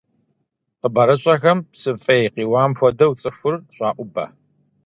Хъыбарыщӏэхэм 0.79 1.59
псы 1.71 1.91
фӏей 2.01 2.23
къиуам 2.33 2.71
хуэдэу 2.77 3.13
цӏыхур 3.19 3.55
щӏаӏубэ. 3.75 4.25